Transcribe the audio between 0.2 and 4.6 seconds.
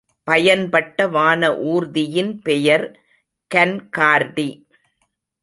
பயன்பட்ட வானஊர்தியின் பெயர் கன்கார்டி.